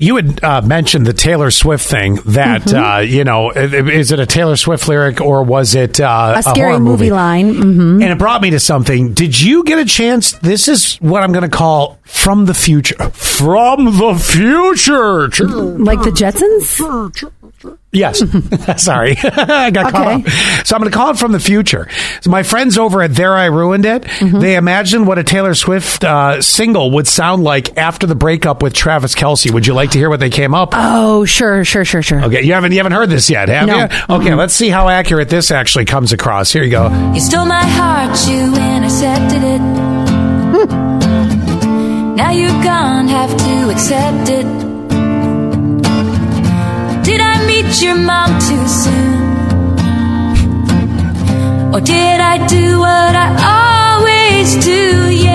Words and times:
You 0.00 0.16
had 0.16 0.42
uh, 0.42 0.62
mentioned 0.62 1.06
the 1.06 1.12
Taylor 1.12 1.50
Swift 1.50 1.86
thing. 1.86 2.16
That 2.24 2.62
Mm-hmm. 2.62 2.82
uh, 2.84 2.98
you 3.00 3.22
know, 3.24 3.50
is 3.50 4.10
it 4.12 4.18
a 4.18 4.24
Taylor 4.26 4.56
Swift 4.56 4.88
lyric 4.88 5.20
or 5.20 5.42
was 5.44 5.74
it 5.74 6.00
uh, 6.00 6.34
A 6.38 6.42
scary 6.42 6.70
horror 6.72 6.80
movie, 6.80 7.10
line. 7.10 7.54
hmm 7.54 8.02
And 8.02 8.10
it 8.10 8.18
brought 8.18 8.40
me 8.40 8.50
to 8.50 8.58
something. 8.60 9.12
Did 9.12 9.38
you 9.40 9.62
get 9.62 9.78
a 9.78 9.84
chance? 9.84 10.32
This 10.32 10.68
is 10.68 10.96
what 10.96 11.22
I'm 11.22 11.32
going 11.32 11.48
to 11.48 11.54
call 11.56 11.98
from 12.04 12.46
the 12.46 12.54
future. 12.54 12.96
From 13.10 13.84
the 13.84 14.14
future. 14.18 15.28
Like 15.46 16.02
the 16.02 16.10
Jetsons? 16.10 17.30
Yes. 17.92 18.22
Sorry. 18.82 19.16
I 19.22 19.70
got 19.72 19.90
caught 19.92 20.06
up. 20.24 20.28
So 20.64 20.76
I'm 20.76 20.80
going 20.80 20.90
to 20.92 20.96
call 20.96 21.10
it 21.10 21.18
from 21.18 21.32
the 21.32 21.40
future. 21.40 21.88
So 22.20 22.30
my 22.30 22.44
friends 22.44 22.78
over 22.78 23.02
at 23.02 23.12
There 23.14 23.34
I 23.34 23.46
Ruined 23.46 23.84
It, 23.84 24.02
Mm-hmm. 24.04 24.38
they 24.38 24.54
imagined 24.56 25.06
what 25.08 25.18
a 25.18 25.24
Taylor 25.24 25.54
Swift 25.54 26.04
uh, 26.04 26.40
single 26.40 26.92
would 26.92 27.08
sound 27.08 27.42
like 27.42 27.76
after 27.76 28.06
the 28.06 28.14
breakup 28.14 28.62
with 28.62 28.74
Travis 28.74 29.14
Kelce. 29.16 29.50
Would 29.52 29.66
you 29.66 29.74
like 29.74 29.90
to 29.90 29.98
hear 29.98 30.08
what 30.08 30.20
they 30.20 30.30
came 30.30 30.54
up 30.54 30.70
with? 30.70 30.78
Oh, 30.80 31.24
sure, 31.24 31.64
sure, 31.64 31.84
sure, 31.84 32.02
sure. 32.02 32.22
Okay, 32.24 32.42
you 32.42 32.52
haven't 32.52 32.70
you 32.72 32.78
haven't 32.78 32.92
heard 32.92 33.08
this 33.10 33.28
yet, 33.28 33.48
have 33.48 33.66
No. 33.66 33.76
you? 33.78 33.88
Okay, 34.20 34.34
let's 34.34 34.54
see 34.54 34.68
how 34.68 34.88
accurate 34.88 35.28
this 35.28 35.50
actually 35.50 35.84
comes 35.86 36.12
across. 36.12 36.52
Here 36.52 36.62
you 36.62 36.70
go. 36.70 37.12
You 37.14 37.20
stole 37.20 37.46
my 37.46 37.64
heart, 37.64 38.16
you 38.28 38.54
intercepted 38.54 39.42
it. 39.42 39.60
now 42.16 42.30
you're 42.30 42.50
gone, 42.62 43.08
have 43.08 43.36
to 43.36 43.70
accept 43.70 44.28
it. 44.28 44.69
Did 47.02 47.20
I 47.20 47.34
meet 47.46 47.82
your 47.82 47.96
mom 47.96 48.30
too 48.46 48.66
soon? 48.80 49.20
Or 51.74 51.80
did 51.80 52.20
I 52.20 52.36
do 52.46 52.78
what 52.78 53.14
I 53.26 53.28
always 53.58 54.48
do? 54.64 54.80
Yeah, 55.10 55.29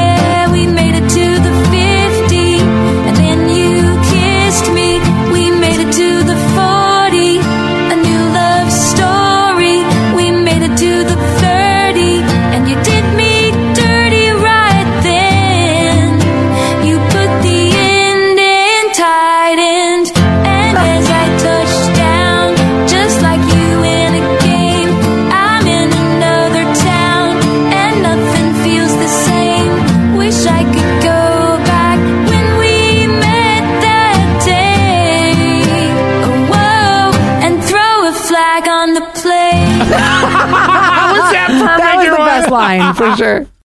play. 39.87 41.15
Was 41.15 41.31
that 41.31 41.47
That 41.77 41.95
was 41.97 42.05
the 42.09 42.15
best 42.17 42.51
line 42.51 42.93
for 42.93 43.15
sure. 43.15 43.47